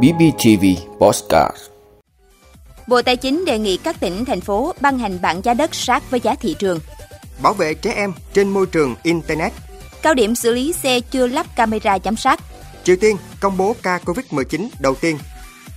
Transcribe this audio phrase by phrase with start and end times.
[0.00, 0.64] BBTV
[0.98, 1.56] Postcard
[2.88, 6.10] Bộ Tài chính đề nghị các tỉnh, thành phố ban hành bảng giá đất sát
[6.10, 6.80] với giá thị trường.
[7.42, 9.52] Bảo vệ trẻ em trên môi trường Internet.
[10.02, 12.40] Cao điểm xử lý xe chưa lắp camera giám sát.
[12.84, 15.18] Triều Tiên công bố ca COVID-19 đầu tiên.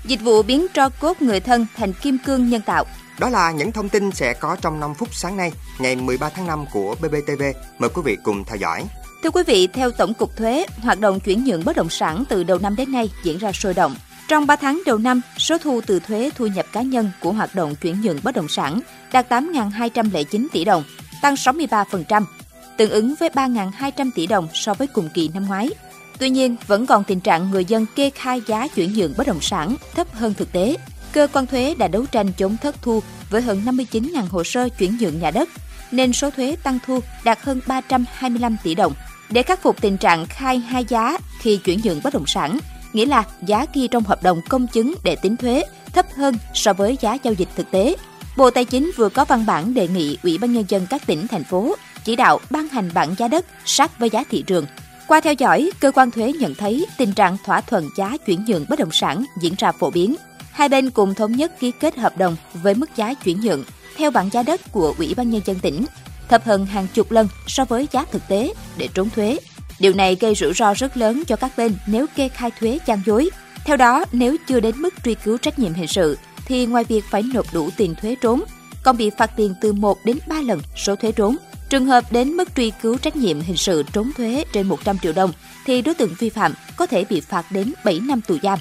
[0.05, 2.85] Dịch vụ biến tro cốt người thân thành kim cương nhân tạo.
[3.19, 6.47] Đó là những thông tin sẽ có trong 5 phút sáng nay, ngày 13 tháng
[6.47, 7.43] 5 của BBTV.
[7.79, 8.83] Mời quý vị cùng theo dõi.
[9.25, 12.43] Thưa quý vị, theo Tổng cục Thuế, hoạt động chuyển nhượng bất động sản từ
[12.43, 13.95] đầu năm đến nay diễn ra sôi động.
[14.27, 17.55] Trong 3 tháng đầu năm, số thu từ thuế thu nhập cá nhân của hoạt
[17.55, 18.79] động chuyển nhượng bất động sản
[19.11, 20.83] đạt 8.209 tỷ đồng,
[21.21, 22.23] tăng 63%,
[22.77, 25.69] tương ứng với 3.200 tỷ đồng so với cùng kỳ năm ngoái.
[26.19, 29.41] Tuy nhiên, vẫn còn tình trạng người dân kê khai giá chuyển nhượng bất động
[29.41, 30.75] sản thấp hơn thực tế.
[31.11, 34.97] Cơ quan thuế đã đấu tranh chống thất thu với hơn 59.000 hồ sơ chuyển
[34.99, 35.49] nhượng nhà đất,
[35.91, 38.93] nên số thuế tăng thu đạt hơn 325 tỷ đồng.
[39.29, 42.59] Để khắc phục tình trạng khai hai giá khi chuyển nhượng bất động sản,
[42.93, 46.73] nghĩa là giá ghi trong hợp đồng công chứng để tính thuế thấp hơn so
[46.73, 47.95] với giá giao dịch thực tế.
[48.37, 51.27] Bộ Tài chính vừa có văn bản đề nghị Ủy ban Nhân dân các tỉnh,
[51.27, 54.65] thành phố chỉ đạo ban hành bảng giá đất sát với giá thị trường.
[55.07, 58.65] Qua theo dõi, cơ quan thuế nhận thấy tình trạng thỏa thuận giá chuyển nhượng
[58.69, 60.15] bất động sản diễn ra phổ biến.
[60.51, 63.63] Hai bên cùng thống nhất ký kết hợp đồng với mức giá chuyển nhượng
[63.97, 65.85] theo bảng giá đất của Ủy ban Nhân dân tỉnh,
[66.29, 69.39] thấp hơn hàng chục lần so với giá thực tế để trốn thuế.
[69.79, 73.01] Điều này gây rủi ro rất lớn cho các bên nếu kê khai thuế gian
[73.05, 73.29] dối.
[73.65, 77.03] Theo đó, nếu chưa đến mức truy cứu trách nhiệm hình sự, thì ngoài việc
[77.09, 78.43] phải nộp đủ tiền thuế trốn,
[78.83, 81.35] còn bị phạt tiền từ 1 đến 3 lần số thuế trốn.
[81.69, 85.13] Trường hợp đến mức truy cứu trách nhiệm hình sự trốn thuế trên 100 triệu
[85.13, 85.31] đồng,
[85.65, 88.59] thì đối tượng vi phạm có thể bị phạt đến 7 năm tù giam.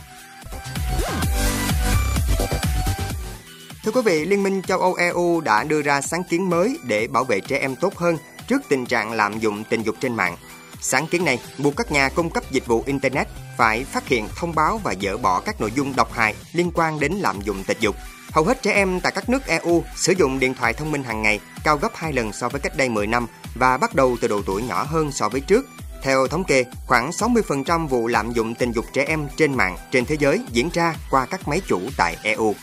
[3.85, 7.07] Thưa quý vị, Liên minh châu Âu EU đã đưa ra sáng kiến mới để
[7.07, 8.17] bảo vệ trẻ em tốt hơn
[8.49, 10.37] trước tình trạng lạm dụng tình dục trên mạng.
[10.81, 14.55] Sáng kiến này buộc các nhà cung cấp dịch vụ Internet phải phát hiện, thông
[14.55, 17.79] báo và dỡ bỏ các nội dung độc hại liên quan đến lạm dụng tình
[17.81, 17.97] dục.
[18.33, 21.23] Hầu hết trẻ em tại các nước EU sử dụng điện thoại thông minh hàng
[21.23, 24.29] ngày cao gấp 2 lần so với cách đây 10 năm và bắt đầu từ
[24.29, 25.67] độ tuổi nhỏ hơn so với trước.
[26.03, 30.05] Theo thống kê, khoảng 60% vụ lạm dụng tình dục trẻ em trên mạng trên
[30.05, 32.55] thế giới diễn ra qua các máy chủ tại EU.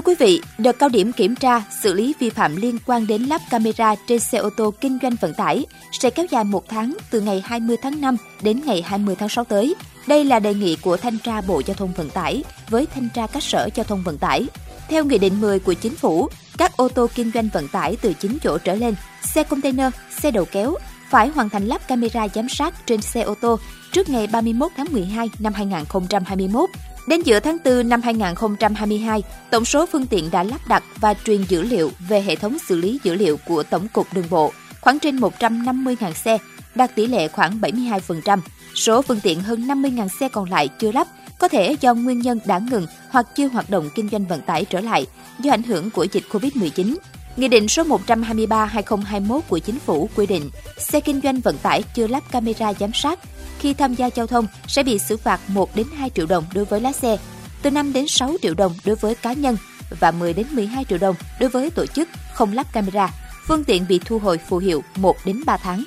[0.00, 3.22] Thưa quý vị, đợt cao điểm kiểm tra, xử lý vi phạm liên quan đến
[3.22, 6.96] lắp camera trên xe ô tô kinh doanh vận tải sẽ kéo dài một tháng
[7.10, 9.74] từ ngày 20 tháng 5 đến ngày 20 tháng 6 tới.
[10.06, 13.26] Đây là đề nghị của Thanh tra Bộ Giao thông Vận tải với Thanh tra
[13.26, 14.46] các sở giao thông vận tải.
[14.88, 16.28] Theo Nghị định 10 của Chính phủ,
[16.58, 20.30] các ô tô kinh doanh vận tải từ 9 chỗ trở lên, xe container, xe
[20.30, 20.74] đầu kéo
[21.10, 23.58] phải hoàn thành lắp camera giám sát trên xe ô tô
[23.92, 26.70] trước ngày 31 tháng 12 năm 2021
[27.10, 31.42] Đến giữa tháng 4 năm 2022, tổng số phương tiện đã lắp đặt và truyền
[31.42, 34.98] dữ liệu về hệ thống xử lý dữ liệu của Tổng cục Đường bộ khoảng
[34.98, 36.38] trên 150.000 xe,
[36.74, 38.38] đạt tỷ lệ khoảng 72%.
[38.74, 41.06] Số phương tiện hơn 50.000 xe còn lại chưa lắp,
[41.38, 44.64] có thể do nguyên nhân đã ngừng hoặc chưa hoạt động kinh doanh vận tải
[44.64, 45.06] trở lại
[45.40, 46.96] do ảnh hưởng của dịch Covid-19.
[47.36, 52.06] Nghị định số 123-2021 của Chính phủ quy định, xe kinh doanh vận tải chưa
[52.06, 53.18] lắp camera giám sát
[53.58, 56.64] khi tham gia giao thông sẽ bị xử phạt 1 đến 2 triệu đồng đối
[56.64, 57.16] với lái xe,
[57.62, 59.56] từ 5 đến 6 triệu đồng đối với cá nhân
[60.00, 63.10] và 10 đến 12 triệu đồng đối với tổ chức không lắp camera.
[63.46, 65.84] Phương tiện bị thu hồi phù hiệu 1 đến 3 tháng.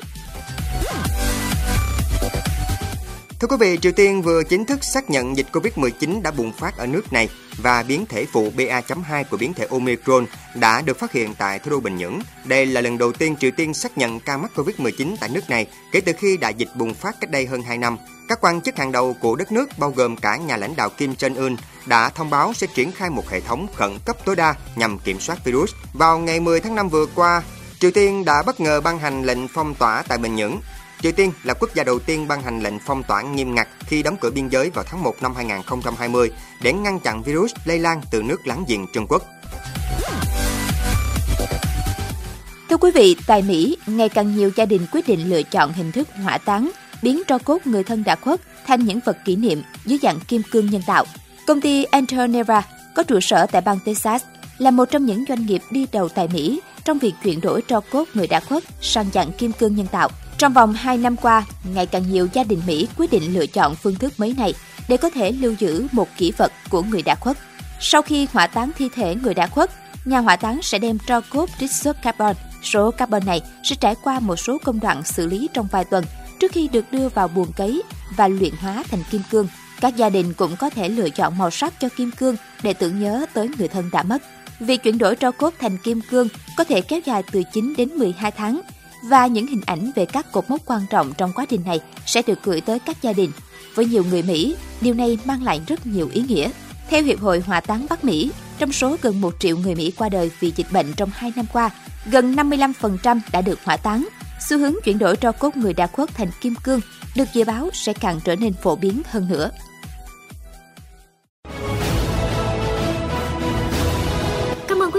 [3.44, 6.78] Thưa quý vị, Triều Tiên vừa chính thức xác nhận dịch Covid-19 đã bùng phát
[6.78, 11.12] ở nước này và biến thể phụ BA.2 của biến thể Omicron đã được phát
[11.12, 12.20] hiện tại thủ đô Bình Nhưỡng.
[12.46, 15.68] Đây là lần đầu tiên Triều Tiên xác nhận ca mắc Covid-19 tại nước này
[15.92, 17.98] kể từ khi đại dịch bùng phát cách đây hơn 2 năm.
[18.30, 21.14] Các quan chức hàng đầu của đất nước bao gồm cả nhà lãnh đạo Kim
[21.14, 21.56] Jong-un
[21.86, 25.20] đã thông báo sẽ triển khai một hệ thống khẩn cấp tối đa nhằm kiểm
[25.20, 25.74] soát virus.
[25.94, 27.44] Vào ngày 10 tháng 5 vừa qua,
[27.80, 30.60] Triều Tiên đã bất ngờ ban hành lệnh phong tỏa tại Bình Nhưỡng
[31.04, 34.04] Triều Tiên là quốc gia đầu tiên ban hành lệnh phong tỏa nghiêm ngặt khi
[34.04, 36.32] đóng cửa biên giới vào tháng 1 năm 2020
[36.62, 39.24] để ngăn chặn virus lây lan từ nước láng giềng Trung Quốc.
[42.70, 45.92] Thưa quý vị, tại Mỹ, ngày càng nhiều gia đình quyết định lựa chọn hình
[45.92, 46.72] thức hỏa táng,
[47.02, 50.42] biến tro cốt người thân đã khuất thành những vật kỷ niệm dưới dạng kim
[50.52, 51.06] cương nhân tạo.
[51.48, 52.64] Công ty Anterneva
[52.96, 54.24] có trụ sở tại bang Texas
[54.58, 57.80] là một trong những doanh nghiệp đi đầu tại Mỹ trong việc chuyển đổi tro
[57.80, 60.10] cốt người đã khuất sang dạng kim cương nhân tạo.
[60.38, 63.76] Trong vòng 2 năm qua, ngày càng nhiều gia đình Mỹ quyết định lựa chọn
[63.76, 64.54] phương thức mới này
[64.90, 67.38] để có thể lưu giữ một kỷ vật của người đã khuất.
[67.80, 69.72] Sau khi hỏa táng thi thể người đã khuất,
[70.06, 72.36] nhà hỏa táng sẽ đem tro cốt trích xuất carbon.
[72.64, 76.06] Số carbon này sẽ trải qua một số công đoạn xử lý trong vài tuần
[76.40, 77.84] trước khi được đưa vào buồng cấy
[78.16, 79.48] và luyện hóa thành kim cương.
[79.82, 83.00] Các gia đình cũng có thể lựa chọn màu sắc cho kim cương để tưởng
[83.00, 84.24] nhớ tới người thân đã mất.
[84.60, 86.28] Việc chuyển đổi tro cốt thành kim cương
[86.58, 88.62] có thể kéo dài từ 9 đến 12 tháng
[89.04, 92.22] và những hình ảnh về các cột mốc quan trọng trong quá trình này sẽ
[92.28, 93.32] được gửi tới các gia đình.
[93.76, 96.50] Với nhiều người Mỹ, điều này mang lại rất nhiều ý nghĩa.
[96.90, 100.10] Theo Hiệp hội Hỏa táng Bắc Mỹ, trong số gần 1 triệu người Mỹ qua
[100.10, 101.70] đời vì dịch bệnh trong 2 năm qua,
[102.06, 104.08] gần 55% đã được hỏa táng.
[104.50, 106.80] Xu hướng chuyển đổi tro cốt người đã khuất thành kim cương
[107.16, 109.50] được dự báo sẽ càng trở nên phổ biến hơn nữa.